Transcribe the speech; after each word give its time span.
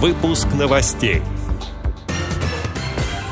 Выпуск 0.00 0.46
новостей. 0.54 1.22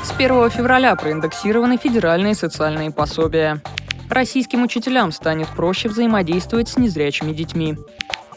С 0.03 0.11
1 0.11 0.51
февраля 0.51 0.97
проиндексированы 0.97 1.77
федеральные 1.77 2.35
социальные 2.35 2.91
пособия. 2.91 3.63
Российским 4.11 4.65
учителям 4.65 5.13
станет 5.13 5.47
проще 5.47 5.89
взаимодействовать 5.89 6.69
с 6.69 6.77
незрячими 6.77 7.33
детьми. 7.33 7.77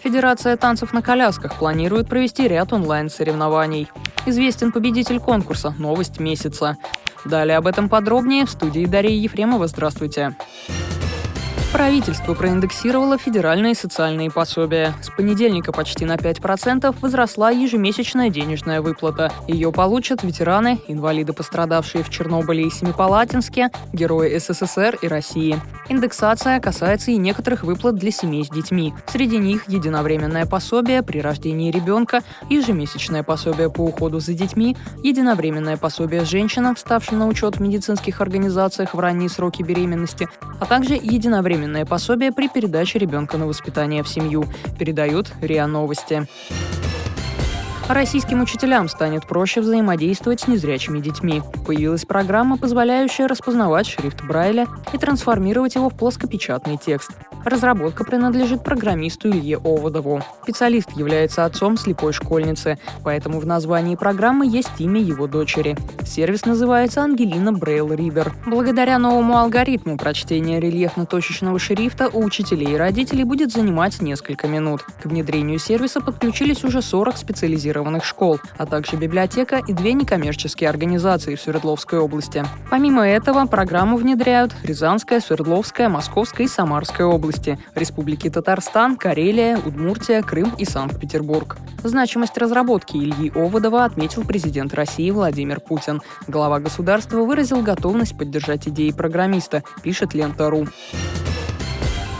Федерация 0.04 0.57
танцев 0.57 0.94
на 0.94 1.02
колясках 1.02 1.55
планирует 1.55 2.07
провести 2.07 2.47
ряд 2.47 2.71
онлайн-соревнований. 2.71 3.88
Известен 4.28 4.71
победитель 4.71 5.20
конкурса 5.20 5.73
«Новость 5.80 6.20
месяца». 6.20 6.77
Далее 7.25 7.57
об 7.57 7.66
этом 7.66 7.89
подробнее 7.89 8.46
в 8.46 8.52
студии 8.52 8.86
Дарьи 8.86 9.18
Ефремова. 9.18 9.66
Здравствуйте. 9.66 10.36
Здравствуйте. 10.68 10.89
Правительство 11.71 12.33
проиндексировало 12.33 13.20
федеральные 13.20 13.75
социальные 13.75 14.31
пособия. 14.31 14.95
С 15.04 15.11
понедельника 15.11 15.71
почти 15.71 16.04
на 16.04 16.15
5% 16.15 16.95
возросла 16.99 17.51
ежемесячная 17.51 18.31
денежная 18.31 18.82
выплата. 18.82 19.32
Ее 19.47 19.71
получат 19.71 20.24
ветераны, 20.24 20.79
инвалиды, 20.87 21.32
пострадавшие 21.33 22.04
в 22.04 22.10
Чернобыле 22.10 22.63
и 22.65 22.71
Семипалатинске, 22.71 23.69
герои 23.93 24.39
СССР 24.39 24.97
и 25.00 25.07
России. 25.07 25.61
Индексация 25.89 26.60
касается 26.60 27.11
и 27.11 27.18
некоторых 27.18 27.63
выплат 27.63 27.96
для 27.96 28.10
семей 28.10 28.43
с 28.43 28.49
детьми. 28.49 28.96
Среди 29.07 29.38
них 29.38 29.69
единовременное 29.69 30.47
пособие 30.47 31.04
при 31.04 31.19
рождении 31.19 31.71
ребенка, 31.71 32.22
ежемесячное 32.49 33.22
пособие 33.22 33.69
по 33.69 33.81
уходу 33.81 34.19
за 34.19 34.33
детьми, 34.33 34.75
единовременное 35.03 35.77
пособие 35.77 36.25
женщинам, 36.25 36.75
вставшим 36.75 37.19
на 37.19 37.27
учет 37.27 37.58
в 37.58 37.59
медицинских 37.59 38.22
организациях 38.22 38.95
в 38.95 38.99
ранние 38.99 39.30
сроки 39.30 39.61
беременности, 39.61 40.27
а 40.59 40.66
также 40.66 40.95
единовременное 40.95 41.58
единовременное 41.59 41.86
пособие 41.86 42.31
при 42.31 42.47
передаче 42.47 42.99
ребенка 42.99 43.38
на 43.38 43.45
воспитание 43.45 44.03
в 44.03 44.08
семью, 44.08 44.45
передают 44.77 45.31
РИА 45.41 45.67
Новости. 45.67 46.27
Российским 47.89 48.39
учителям 48.39 48.88
станет 48.88 49.25
проще 49.25 49.61
взаимодействовать 49.61 50.42
с 50.42 50.47
незрячими 50.47 51.00
детьми. 51.00 51.41
Появилась 51.66 52.05
программа, 52.05 52.55
позволяющая 52.55 53.25
распознавать 53.25 53.88
шрифт 53.88 54.23
Брайля 54.23 54.67
и 54.94 55.00
трансформировать 55.00 55.73
его 55.73 55.89
в 55.89 55.95
плоскопечатный 55.97 56.78
текст. 56.78 57.09
Разработка 57.44 58.03
принадлежит 58.03 58.63
программисту 58.63 59.30
Илье 59.30 59.58
Оводову. 59.58 60.22
Специалист 60.44 60.91
является 60.91 61.45
отцом 61.45 61.78
слепой 61.78 62.13
школьницы, 62.13 62.78
поэтому 63.03 63.39
в 63.39 63.47
названии 63.47 63.95
программы 63.95 64.45
есть 64.45 64.69
имя 64.78 65.02
его 65.02 65.25
дочери. 65.25 65.75
Сервис 66.06 66.45
называется 66.45 67.02
Ангелина 67.02 67.53
Брейл 67.53 67.91
Ридер. 67.91 68.33
Благодаря 68.45 69.00
новому 69.00 69.38
алгоритму 69.39 69.97
прочтение 69.97 70.59
рельефно-точечного 70.59 71.58
шрифта 71.58 72.08
у 72.09 72.23
учителей 72.23 72.73
и 72.73 72.78
родителей 72.78 73.23
будет 73.23 73.52
занимать 73.52 74.00
несколько 74.00 74.47
минут. 74.47 74.85
К 75.02 75.06
внедрению 75.06 75.58
сервиса 75.58 76.02
подключились 76.02 76.63
уже 76.63 76.83
40 76.83 77.17
специализированных 77.17 77.78
школ, 78.03 78.39
а 78.58 78.66
также 78.66 78.95
библиотека 78.95 79.61
и 79.66 79.73
две 79.73 79.94
некоммерческие 79.94 80.69
организации 80.69 81.35
в 81.35 81.41
Свердловской 81.41 81.99
области. 81.99 82.45
Помимо 82.69 83.08
этого, 83.08 83.45
программу 83.45 83.97
внедряют 83.97 84.55
Рязанская, 84.63 85.19
Свердловская, 85.19 85.89
Московская 85.89 86.44
и 86.44 86.47
Самарская 86.47 87.07
области– 87.07 87.59
Республики 87.75 88.30
Татарстан, 88.30 88.95
Карелия, 88.95 89.57
Удмуртия, 89.57 90.22
Крым 90.22 90.53
и 90.57 90.66
Санкт-Петербург. 90.66 91.57
Значимость 91.83 92.38
разработки 92.38 92.97
Ильи 92.97 93.31
Оводова 93.33 93.85
отметил 93.85 94.23
президент 94.23 94.73
России 94.73 95.09
Владимир 95.11 95.59
Путин. 95.59 96.02
Глава 96.27 96.59
государства 96.59 97.19
выразил 97.19 97.61
готовность 97.61 98.17
поддержать 98.17 98.67
идеи 98.67 98.91
программиста, 98.91 99.63
пишет 99.81 100.13
Лента.ру. 100.13 100.67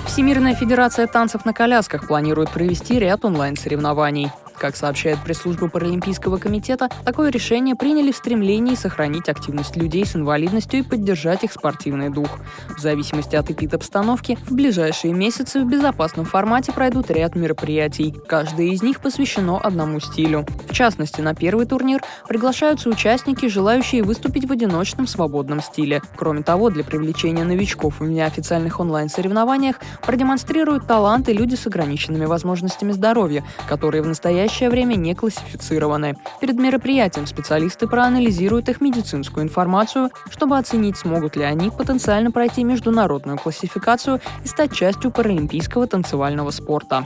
Всемирная 0.06 0.56
Федерация 0.56 1.08
танцев 1.08 1.46
на 1.46 1.54
колясках 1.54 2.08
планирует 2.08 2.50
провести 2.50 3.00
ряд 3.00 3.24
онлайн-соревнований. 3.24 4.32
Как 4.60 4.76
сообщает 4.76 5.24
пресс-служба 5.24 5.70
Паралимпийского 5.70 6.38
комитета, 6.38 6.90
такое 7.06 7.32
решение 7.32 7.76
приняли 7.76 8.12
в 8.12 8.18
стремлении 8.18 8.76
сохранить 8.76 9.30
активность 9.30 9.78
людей 9.78 10.06
с 10.06 10.18
инвалидностью 10.18 10.82
и 10.82 10.84
поддержать 10.84 11.46
их 11.46 11.54
спортивный 11.54 12.10
дух. 12.10 12.28
В 12.76 12.80
зависимости 12.82 13.38
от 13.38 13.50
эпид-обстановки, 13.50 14.38
в 14.46 14.54
ближайшие 14.54 15.14
месяцы 15.14 15.62
в 15.62 15.70
безопасном 15.70 16.26
формате 16.26 16.74
пройдут 16.74 17.10
ряд 17.10 17.36
мероприятий. 17.36 18.14
Каждое 18.28 18.68
из 18.68 18.84
них 18.84 19.00
посвящено 19.00 19.58
одному 19.58 20.02
стилю. 20.02 20.46
В 20.68 20.74
частности, 20.74 21.22
на 21.22 21.34
первый 21.34 21.66
турнир 21.66 22.02
приглашаются 22.28 22.90
участники, 22.90 23.48
желающие 23.48 24.04
выступить 24.04 24.46
в 24.46 24.52
одиночном 24.52 25.08
свободном 25.08 25.62
стиле. 25.62 26.02
Кроме 26.18 26.44
того, 26.44 26.70
для 26.70 26.84
привлечения 26.84 27.46
новичков 27.46 28.02
в 28.02 28.10
неофициальных 28.10 28.82
онлайн-соревнованиях 28.82 29.78
продемонстрируют 30.06 30.86
таланты 30.86 31.32
люди 31.32 31.56
с 31.56 31.66
ограниченными 31.66 32.26
возможностями 32.26 32.92
здоровья, 32.92 33.46
которые 33.66 34.02
в 34.02 34.08
настоящее 34.08 34.49
настоящее 34.50 34.70
время 34.72 34.96
не 34.96 35.14
классифицированы. 35.14 36.16
Перед 36.42 36.56
мероприятием 36.56 37.28
специалисты 37.28 37.88
проанализируют 37.88 38.68
их 38.68 38.82
медицинскую 38.82 39.44
информацию, 39.44 40.10
чтобы 40.32 40.58
оценить, 40.58 40.98
смогут 40.98 41.36
ли 41.36 41.44
они 41.44 41.70
потенциально 41.70 42.32
пройти 42.32 42.64
международную 42.64 43.38
классификацию 43.38 44.20
и 44.44 44.48
стать 44.48 44.74
частью 44.74 45.12
паралимпийского 45.12 45.86
танцевального 45.86 46.50
спорта. 46.50 47.06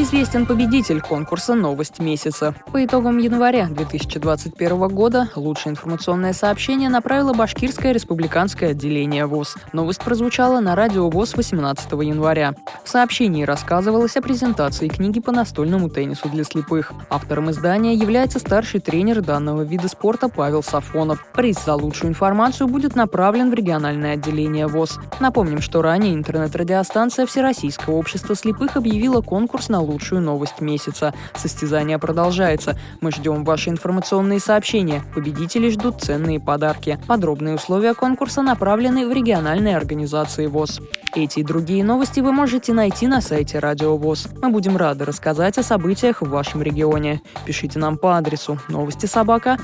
Известен 0.00 0.46
победитель 0.46 1.02
конкурса 1.02 1.54
«Новость 1.54 1.98
месяца». 1.98 2.54
По 2.72 2.82
итогам 2.82 3.18
января 3.18 3.66
2021 3.66 4.88
года 4.88 5.28
лучшее 5.36 5.72
информационное 5.72 6.32
сообщение 6.32 6.88
направило 6.88 7.34
Башкирское 7.34 7.92
республиканское 7.92 8.70
отделение 8.70 9.26
ВОЗ. 9.26 9.56
Новость 9.74 10.02
прозвучала 10.02 10.60
на 10.60 10.74
радио 10.74 11.10
ВОЗ 11.10 11.34
18 11.34 11.92
января. 11.92 12.54
В 12.82 12.88
сообщении 12.88 13.44
рассказывалось 13.44 14.16
о 14.16 14.22
презентации 14.22 14.88
книги 14.88 15.20
по 15.20 15.32
настольному 15.32 15.90
теннису 15.90 16.30
для 16.30 16.44
слепых. 16.44 16.94
Автором 17.10 17.50
издания 17.50 17.92
является 17.92 18.38
старший 18.38 18.80
тренер 18.80 19.20
данного 19.20 19.64
вида 19.64 19.88
спорта 19.88 20.30
Павел 20.30 20.62
Сафонов. 20.62 21.26
Приз 21.34 21.62
за 21.62 21.74
лучшую 21.74 22.08
информацию 22.08 22.68
будет 22.68 22.96
направлен 22.96 23.50
в 23.50 23.54
региональное 23.54 24.14
отделение 24.14 24.66
ВОЗ. 24.66 24.98
Напомним, 25.20 25.60
что 25.60 25.82
ранее 25.82 26.14
интернет-радиостанция 26.14 27.26
Всероссийского 27.26 27.96
общества 27.96 28.34
слепых 28.34 28.78
объявила 28.78 29.20
конкурс 29.20 29.68
на 29.68 29.89
лучшую 29.90 30.20
новость 30.20 30.60
месяца. 30.60 31.12
Состязание 31.34 31.98
продолжается. 31.98 32.78
Мы 33.00 33.10
ждем 33.10 33.44
ваши 33.44 33.70
информационные 33.70 34.40
сообщения. 34.40 35.02
Победители 35.14 35.68
ждут 35.70 36.00
ценные 36.00 36.40
подарки. 36.40 36.98
Подробные 37.06 37.56
условия 37.56 37.94
конкурса 37.94 38.42
направлены 38.42 39.08
в 39.08 39.12
региональные 39.12 39.76
организации 39.76 40.46
ВОЗ. 40.46 40.80
Эти 41.14 41.40
и 41.40 41.44
другие 41.44 41.82
новости 41.84 42.20
вы 42.20 42.32
можете 42.32 42.72
найти 42.72 43.06
на 43.06 43.20
сайте 43.20 43.58
Радио 43.58 43.96
ВОЗ. 43.96 44.28
Мы 44.40 44.50
будем 44.50 44.76
рады 44.76 45.04
рассказать 45.04 45.58
о 45.58 45.62
событиях 45.62 46.22
в 46.22 46.28
вашем 46.28 46.62
регионе. 46.62 47.20
Пишите 47.44 47.78
нам 47.78 47.98
по 47.98 48.16
адресу 48.16 48.58
новости 48.68 49.06
собака 49.06 49.58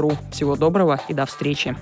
ру. 0.00 0.12
Всего 0.30 0.56
доброго 0.56 1.00
и 1.08 1.14
до 1.14 1.26
встречи. 1.26 1.76